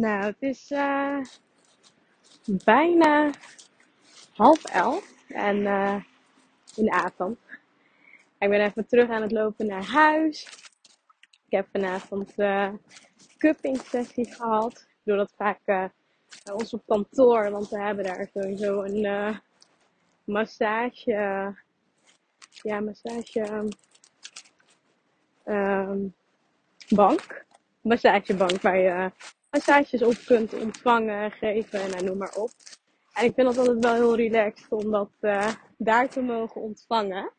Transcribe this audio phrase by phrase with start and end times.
[0.00, 1.24] Nou, het is uh,
[2.64, 3.30] bijna
[4.32, 6.02] half elf en uh,
[6.76, 7.38] in de avond.
[8.38, 10.46] Ik ben even terug aan het lopen naar huis.
[11.46, 12.72] Ik heb vanavond uh,
[13.38, 14.72] cupping sessie gehad.
[14.72, 15.90] Ik doe dat vaak bij
[16.52, 19.40] ons op kantoor, want we hebben daar sowieso een
[20.24, 21.54] massage,
[22.50, 23.68] ja, massage
[25.44, 26.14] um,
[26.88, 27.44] bank.
[27.80, 29.12] Massagebank waar je
[29.50, 32.50] massages op kunt ontvangen, geven en noem maar op.
[33.12, 37.30] En ik vind het altijd wel heel relaxed om dat uh, daar te mogen ontvangen.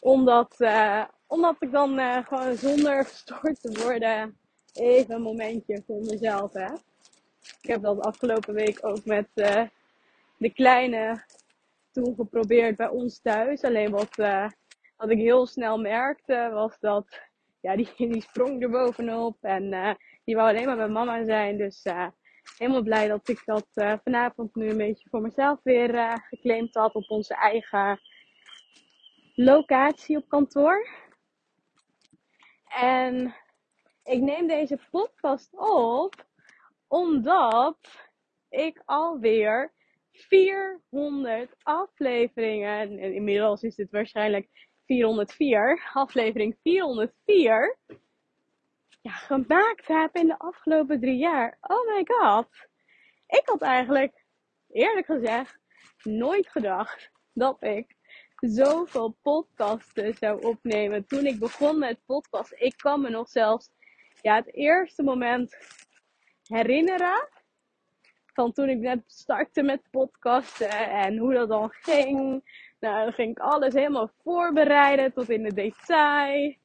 [0.00, 4.38] Omdat, uh, omdat ik dan uh, gewoon zonder gestoord te worden
[4.72, 6.78] even een momentje voor mezelf heb.
[7.62, 9.28] Ik heb dat afgelopen week ook met
[10.36, 11.24] de kleine
[11.92, 13.62] toen geprobeerd bij ons thuis.
[13.62, 14.16] Alleen wat,
[14.96, 17.20] wat ik heel snel merkte was dat
[17.60, 21.56] ja, die, die sprong er bovenop en die wou alleen maar bij mama zijn.
[21.56, 22.06] Dus uh,
[22.56, 26.74] helemaal blij dat ik dat uh, vanavond nu een beetje voor mezelf weer uh, geclaimd
[26.74, 28.00] had op onze eigen
[29.34, 30.88] locatie op kantoor.
[32.78, 33.34] En
[34.04, 36.28] ik neem deze podcast op
[36.86, 37.78] omdat
[38.48, 39.72] ik alweer
[40.12, 44.48] 400 afleveringen, en inmiddels is dit waarschijnlijk
[44.86, 47.78] 404, aflevering 404
[49.00, 51.58] ja, gemaakt heb in de afgelopen drie jaar.
[51.60, 52.48] Oh my god.
[53.26, 54.24] Ik had eigenlijk,
[54.68, 55.58] eerlijk gezegd,
[56.02, 57.96] nooit gedacht dat ik
[58.36, 61.06] zoveel podcasten zou opnemen.
[61.06, 63.70] Toen ik begon met podcast, ik kan me nog zelfs
[64.22, 65.56] ja, het eerste moment
[66.42, 67.28] herinneren.
[68.32, 72.18] Van toen ik net startte met podcasten en hoe dat dan ging.
[72.80, 76.56] Nou, dan ging ik alles helemaal voorbereiden tot in de detail.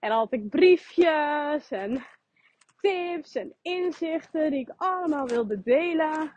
[0.00, 2.04] En dan had ik briefjes en
[2.80, 6.32] tips en inzichten die ik allemaal wilde delen.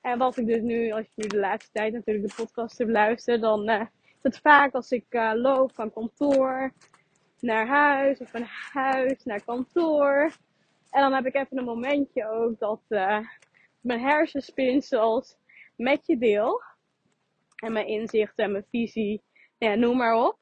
[0.00, 2.90] En wat ik dus nu, als je nu de laatste tijd natuurlijk de podcast hebt
[2.90, 6.72] luisterd, dan uh, is het vaak als ik uh, loop van kantoor
[7.40, 8.42] naar huis of van
[8.72, 10.36] huis naar kantoor.
[10.90, 13.18] En dan heb ik even een momentje ook dat uh,
[13.80, 15.36] mijn hersenspinsels
[15.76, 16.62] met je deel.
[17.56, 19.22] En mijn inzichten en mijn visie,
[19.58, 20.41] ja, noem maar op.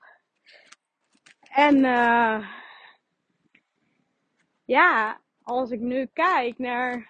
[1.51, 2.49] En uh,
[4.65, 7.09] ja, als ik nu kijk naar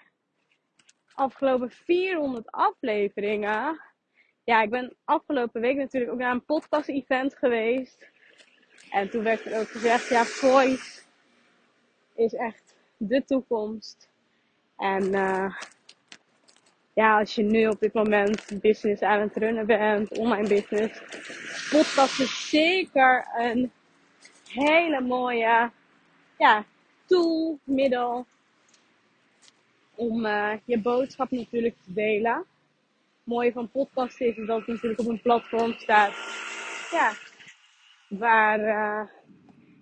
[1.15, 3.81] afgelopen 400 afleveringen.
[4.45, 8.09] Ja, ik ben afgelopen week natuurlijk ook naar een podcast-event geweest.
[8.91, 11.03] En toen werd er ook gezegd, ja, voice
[12.15, 14.09] is echt de toekomst.
[14.77, 15.56] En uh,
[16.95, 21.00] ja, als je nu op dit moment business aan het runnen bent, online business,
[21.71, 23.73] podcast is zeker een
[24.53, 25.71] hele mooie
[26.38, 26.65] ja,
[27.06, 28.27] tool, middel
[29.94, 32.34] om uh, je boodschap natuurlijk te delen.
[32.34, 32.47] Het
[33.25, 36.15] mooie van podcast is dat het natuurlijk op een platform staat.
[36.91, 37.12] Ja,
[38.09, 39.09] waar, uh,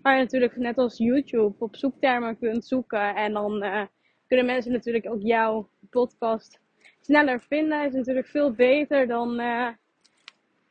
[0.02, 3.14] waar je natuurlijk net als YouTube op zoektermen kunt zoeken.
[3.14, 3.82] En dan uh,
[4.26, 6.60] kunnen mensen natuurlijk ook jouw podcast
[7.00, 7.86] sneller vinden.
[7.86, 9.34] Is natuurlijk veel beter dan,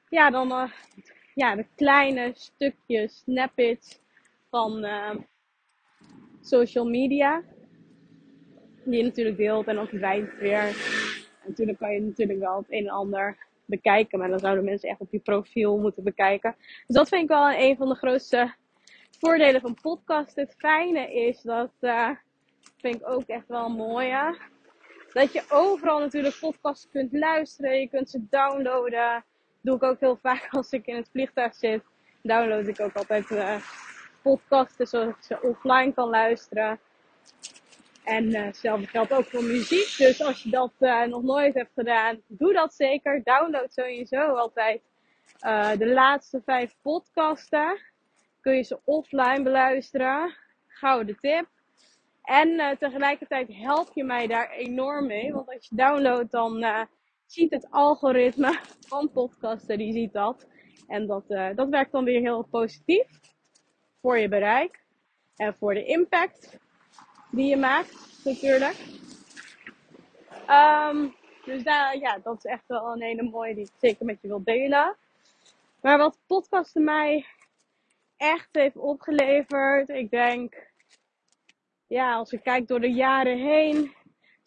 [0.10, 0.70] ja, dan
[1.38, 4.00] ja, de kleine stukjes, snippets
[4.50, 5.16] van uh,
[6.42, 7.44] social media.
[8.84, 10.62] Die je natuurlijk deelt en verdwijnt het weer.
[10.62, 14.20] En natuurlijk kan je natuurlijk wel het een en ander bekijken.
[14.20, 16.56] Maar dan zouden mensen echt op je profiel moeten bekijken.
[16.88, 18.54] Dus dat vind ik wel een van de grootste
[19.20, 20.36] voordelen van podcast.
[20.36, 22.10] Het fijne is dat, uh,
[22.78, 24.14] vind ik ook echt wel mooi.
[25.14, 27.80] Dat je overal natuurlijk podcasts kunt luisteren.
[27.80, 29.24] Je kunt ze downloaden
[29.68, 31.84] doe ik ook heel vaak als ik in het vliegtuig zit.
[32.22, 33.56] Download ik ook altijd uh,
[34.22, 36.80] podcasten zodat ik ze offline kan luisteren.
[38.04, 39.98] En uh, geldt ook voor muziek.
[39.98, 43.24] Dus als je dat uh, nog nooit hebt gedaan, doe dat zeker.
[43.24, 44.82] Download sowieso altijd
[45.78, 47.80] de laatste vijf podcasten.
[48.42, 50.36] Kun je ze offline beluisteren.
[50.68, 51.46] Gouden tip.
[52.24, 55.34] En tegelijkertijd help je mij daar enorm mee.
[55.34, 56.66] Want als je downloadt, dan
[57.28, 58.60] ziet het algoritme
[58.90, 60.48] van podcasten, die ziet dat.
[60.88, 63.08] En dat, uh, dat werkt dan weer heel positief
[64.02, 64.84] voor je bereik
[65.36, 66.58] en voor de impact
[67.32, 68.76] die je maakt, natuurlijk.
[70.50, 71.16] Um,
[71.46, 74.28] dus daar, ja, dat is echt wel een hele mooie die ik zeker met je
[74.28, 74.96] wil delen.
[75.82, 77.26] Maar wat podcasten mij
[78.18, 80.72] echt heeft opgeleverd, ik denk,
[81.88, 83.96] ja, als ik kijk door de jaren heen,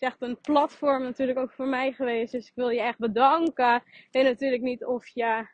[0.00, 2.32] is echt een platform natuurlijk ook voor mij geweest.
[2.32, 3.74] Dus ik wil je echt bedanken.
[3.86, 5.46] Ik weet natuurlijk niet of je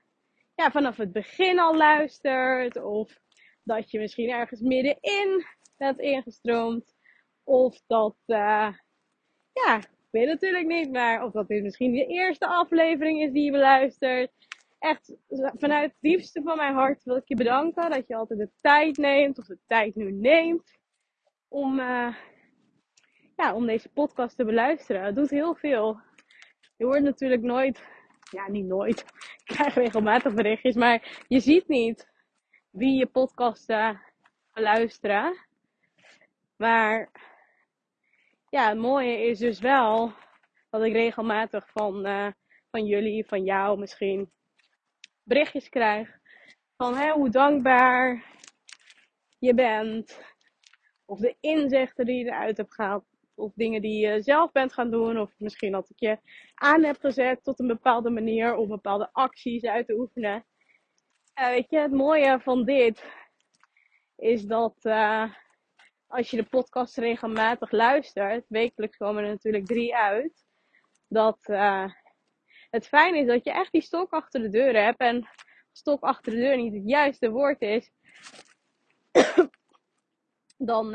[0.54, 2.82] ja, vanaf het begin al luistert.
[2.82, 3.18] Of
[3.62, 5.46] dat je misschien ergens middenin
[5.76, 6.94] bent ingestroomd.
[7.44, 8.72] Of dat, uh,
[9.52, 13.44] ja, ik weet natuurlijk niet, maar of dat dit misschien de eerste aflevering is die
[13.44, 14.32] je beluistert.
[14.78, 15.16] Echt
[15.56, 18.96] vanuit het diepste van mijn hart wil ik je bedanken dat je altijd de tijd
[18.96, 20.78] neemt, of de tijd nu neemt,
[21.48, 22.14] om, uh,
[23.36, 25.04] ja, om deze podcast te beluisteren.
[25.04, 26.00] Het doet heel veel.
[26.76, 27.88] Je hoort natuurlijk nooit,
[28.30, 29.00] ja, niet nooit.
[29.44, 32.08] Ik krijg regelmatig berichtjes, maar je ziet niet
[32.70, 34.00] wie je podcasten
[34.52, 35.36] beluisteren.
[36.56, 37.10] Maar
[38.48, 40.12] ja, het mooie is dus wel
[40.70, 42.28] dat ik regelmatig van, uh,
[42.70, 44.30] van jullie, van jou misschien,
[45.22, 46.18] berichtjes krijg.
[46.76, 48.24] Van hè, hoe dankbaar
[49.38, 50.20] je bent.
[51.04, 53.04] Of de inzichten die je eruit hebt gehaald.
[53.36, 55.20] Of dingen die je zelf bent gaan doen.
[55.20, 56.18] Of misschien dat ik je
[56.54, 58.54] aan heb gezet tot een bepaalde manier.
[58.54, 60.44] Om bepaalde acties uit te oefenen.
[61.38, 63.04] Uh, weet je, het mooie van dit
[64.16, 65.32] is dat uh,
[66.06, 70.44] als je de podcast regelmatig luistert, wekelijks komen er natuurlijk drie uit,
[71.08, 71.92] dat uh,
[72.70, 75.00] het fijn is dat je echt die stok achter de deur hebt.
[75.00, 75.28] En
[75.72, 77.90] stok achter de deur niet het juiste woord is,
[80.72, 80.94] dan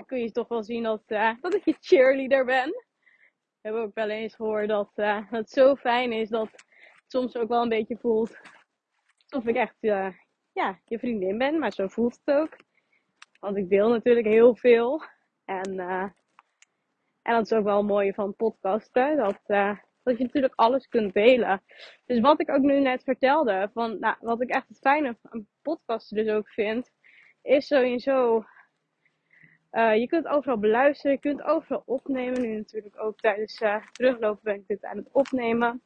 [0.00, 2.68] kun je toch wel zien dat, uh, dat ik je cheerleader ben.
[2.70, 6.64] We hebben ook wel eens gehoord dat, dat het zo fijn is dat het
[7.06, 8.40] soms ook wel een beetje voelt
[9.32, 9.76] alsof ik echt
[10.52, 12.56] ja, je vriendin ben, maar zo voelt het ook.
[13.40, 15.02] Want ik deel natuurlijk heel veel.
[15.44, 15.78] En,
[17.22, 19.16] en dat is ook wel het mooie van podcasten.
[19.16, 19.40] Dat,
[20.02, 21.62] dat je natuurlijk alles kunt delen.
[22.06, 23.70] Dus wat ik ook nu net vertelde.
[23.72, 26.90] Van, nou, wat ik echt het fijne van podcasten dus ook vind.
[27.42, 28.44] Is sowieso.
[29.72, 31.12] Uh, je kunt overal beluisteren.
[31.12, 32.40] Je kunt overal opnemen.
[32.40, 35.82] Nu natuurlijk ook tijdens teruglopen ben ik dit aan het opnemen.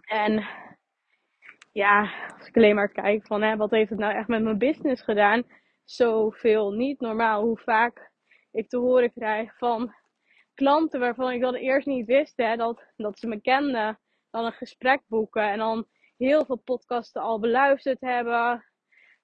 [0.00, 0.48] En
[1.72, 4.58] ja, als ik alleen maar kijk van hè, wat heeft het nou echt met mijn
[4.58, 5.44] business gedaan
[5.84, 8.10] zoveel niet normaal hoe vaak
[8.50, 9.94] ik te horen krijg van
[10.54, 13.98] klanten waarvan ik dat eerst niet wist hè, dat, dat ze me kenden.
[14.30, 15.86] Dan een gesprek boeken en dan
[16.16, 18.64] heel veel podcasten al beluisterd hebben.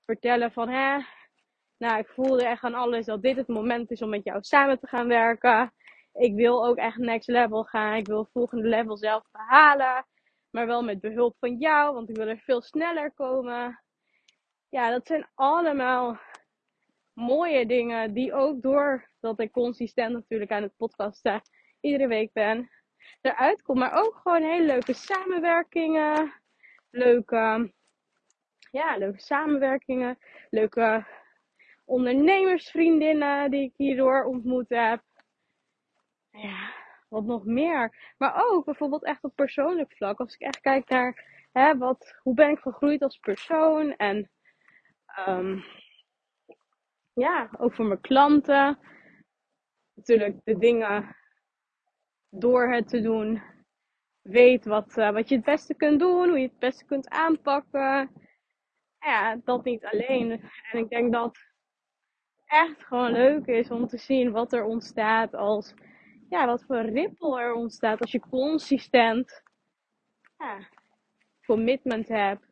[0.05, 0.99] Vertellen van hè,
[1.79, 4.79] nou ik voelde echt aan alles dat dit het moment is om met jou samen
[4.79, 5.73] te gaan werken.
[6.13, 7.95] Ik wil ook echt next level gaan.
[7.95, 10.07] Ik wil volgende level zelf behalen.
[10.51, 13.83] Maar wel met behulp van jou, want ik wil er veel sneller komen.
[14.69, 16.19] Ja, dat zijn allemaal
[17.13, 21.43] mooie dingen die ook doordat ik consistent natuurlijk aan het podcasten
[21.81, 22.71] iedere week ben,
[23.21, 23.79] eruit komt.
[23.79, 26.33] Maar ook gewoon hele leuke samenwerkingen.
[26.91, 27.73] Leuke,
[28.71, 30.19] ja, leuke samenwerkingen.
[30.51, 31.07] Leuke
[31.87, 35.03] ondernemersvriendinnen die ik hierdoor ontmoet heb.
[36.31, 36.73] Ja,
[37.09, 38.15] wat nog meer.
[38.19, 40.19] Maar ook bijvoorbeeld echt op persoonlijk vlak.
[40.19, 43.97] Als ik echt kijk naar hè, wat, hoe ben ik gegroeid als persoon.
[43.97, 44.31] En
[45.29, 45.65] um,
[47.13, 48.79] ja, ook voor mijn klanten.
[49.95, 51.17] Natuurlijk de dingen
[52.31, 53.43] door het te doen.
[54.23, 58.11] Weet wat, uh, wat je het beste kunt doen, hoe je het beste kunt aanpakken.
[58.99, 60.51] Ja, dat niet alleen.
[60.73, 61.39] En ik denk dat
[62.47, 65.75] echt gewoon leuk is om te zien wat er ontstaat als,
[66.29, 69.43] ja, wat voor rippel er ontstaat als je consistent
[70.39, 70.69] ja,
[71.47, 72.47] commitment hebt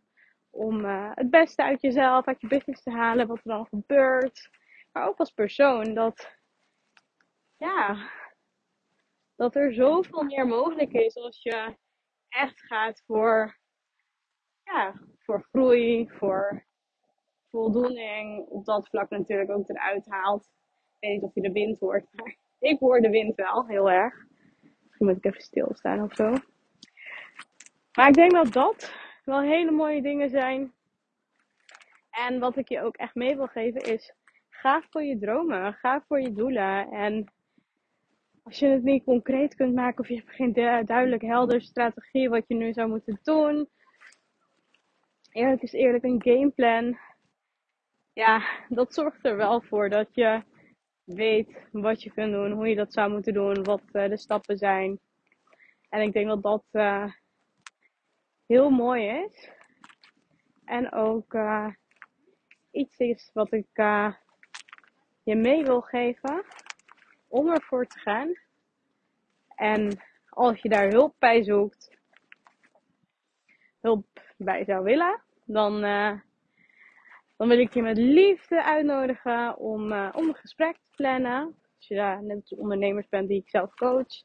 [0.50, 4.50] om uh, het beste uit jezelf, uit je business te halen, wat er dan gebeurt.
[4.92, 6.36] Maar ook als persoon, dat,
[7.56, 8.10] ja,
[9.36, 11.76] dat er zoveel meer mogelijk is als je
[12.28, 13.58] echt gaat voor,
[14.62, 16.64] ja, voor groei, voor
[17.54, 18.46] voldoening.
[18.48, 20.44] Op dat vlak natuurlijk ook eruit haalt.
[20.44, 22.36] Ik weet niet of je de wind hoort, maar
[22.70, 24.14] ik hoor de wind wel heel erg.
[24.60, 26.30] Misschien moet ik even stilstaan of zo.
[27.92, 28.92] Maar ik denk dat dat
[29.24, 30.72] wel hele mooie dingen zijn.
[32.10, 34.14] En wat ik je ook echt mee wil geven is,
[34.48, 36.90] ga voor je dromen, ga voor je doelen.
[36.90, 37.32] En
[38.42, 40.52] als je het niet concreet kunt maken of je hebt geen
[40.84, 43.68] duidelijk helder strategie wat je nu zou moeten doen.
[45.30, 46.98] Eerlijk is eerlijk, een gameplan.
[48.14, 50.42] Ja, dat zorgt er wel voor dat je
[51.04, 54.56] weet wat je kunt doen, hoe je dat zou moeten doen, wat uh, de stappen
[54.56, 54.98] zijn.
[55.88, 57.12] En ik denk dat dat uh,
[58.46, 59.50] heel mooi is.
[60.64, 61.68] En ook uh,
[62.70, 63.66] iets is wat ik
[65.22, 66.44] je mee wil geven
[67.28, 68.32] om ervoor te gaan.
[69.48, 71.98] En als je daar hulp bij zoekt,
[73.80, 74.06] hulp
[74.36, 75.84] bij zou willen, dan,
[77.36, 81.54] dan wil ik je met liefde uitnodigen om, om een gesprek te plannen.
[81.76, 84.22] Als je daar net als ondernemers bent die ik zelf coach,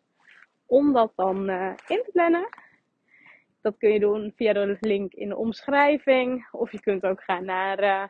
[0.65, 1.49] om dat dan
[1.87, 2.49] in te plannen.
[3.61, 6.47] Dat kun je doen via de link in de omschrijving.
[6.51, 8.03] Of je kunt ook gaan naar uh,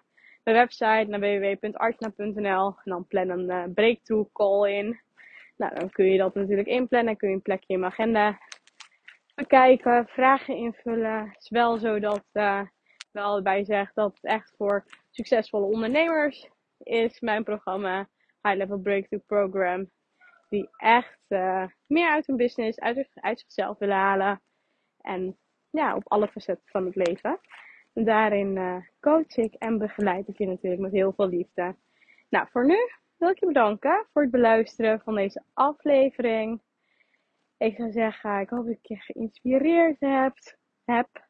[0.44, 2.65] mijn website, naar www.artna.nl.
[2.68, 5.00] En dan plan een breakthrough call in.
[5.58, 7.18] Nou, dan kun je dat natuurlijk inplannen.
[7.18, 8.39] Kun je een plekje in mijn agenda
[9.36, 11.27] bekijken, vragen invullen.
[11.27, 12.25] Het is wel zo dat
[13.12, 17.20] wel erbij zegt dat het echt voor succesvolle ondernemers is.
[17.20, 18.10] Mijn programma
[18.42, 19.89] High Level Breakthrough Program.
[20.50, 24.42] Die echt uh, meer uit hun business, uit, zichzelf willen halen.
[25.01, 25.38] En
[25.70, 27.39] ja, op alle facetten van het leven.
[27.94, 31.75] En daarin uh, coach ik en begeleid ik je natuurlijk met heel veel liefde.
[32.30, 32.78] Nou, voor nu
[33.18, 36.62] wil ik je bedanken voor het beluisteren van deze aflevering.
[37.58, 41.28] Ik zou zeggen, ik hoop dat ik je geïnspireerd hebt, heb.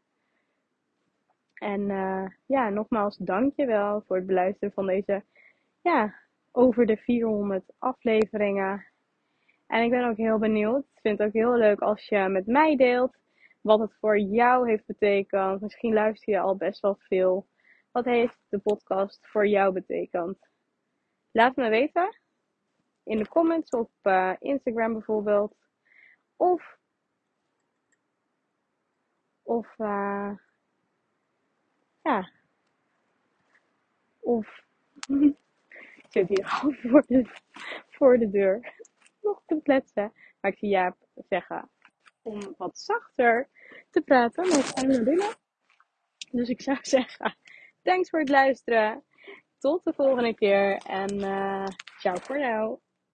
[1.59, 5.23] En uh, ja, nogmaals, dankjewel voor het beluisteren van deze,
[5.81, 6.15] ja,
[6.51, 8.85] over de 400 afleveringen.
[9.67, 10.83] En ik ben ook heel benieuwd.
[10.83, 13.17] Ik vind het ook heel leuk als je met mij deelt
[13.61, 15.61] wat het voor jou heeft betekend.
[15.61, 17.47] Misschien luister je al best wel veel.
[17.91, 20.37] Wat heeft de podcast voor jou betekend?
[21.31, 22.17] Laat me weten.
[23.03, 25.55] In de comments op uh, Instagram bijvoorbeeld.
[26.35, 26.77] Of.
[29.43, 29.77] Of.
[29.77, 30.31] Uh,
[32.09, 32.31] ja.
[34.19, 34.63] Of.
[36.03, 37.25] ik zit hier al voor de,
[37.89, 38.73] voor de deur.
[39.21, 40.13] Nog te kletsen.
[40.41, 40.97] Maar ik zie Jaap
[41.29, 41.69] zeggen
[42.21, 43.49] om wat zachter
[43.89, 44.47] te praten.
[44.47, 45.35] Maar ik ga naar binnen.
[46.31, 47.35] Dus ik zou zeggen,
[47.81, 49.03] thanks voor het luisteren.
[49.57, 51.65] Tot de volgende keer en uh,
[51.99, 52.79] ciao voor nu.